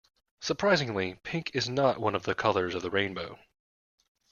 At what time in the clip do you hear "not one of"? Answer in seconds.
1.69-2.23